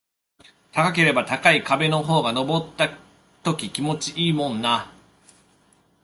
[0.73, 2.89] 高ければ高い壁の方が登った
[3.43, 4.91] 時気持ちいいもんな